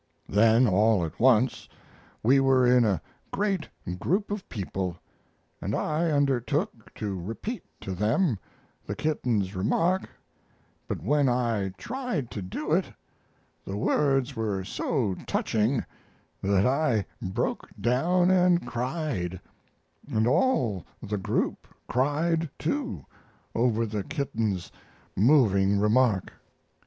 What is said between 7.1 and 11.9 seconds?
repeat to them the kitten's remark, but when I